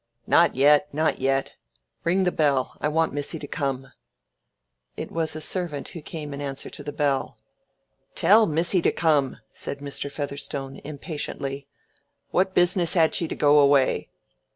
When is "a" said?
5.35-5.41